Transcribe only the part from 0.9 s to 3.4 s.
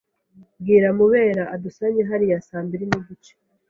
Mubera adusange hariya saa mbiri nigice.